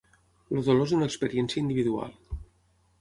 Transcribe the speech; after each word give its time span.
El 0.55 0.63
dolor 0.69 0.89
és 0.89 0.95
una 0.99 1.09
experiència 1.11 1.63
individual. 1.65 2.17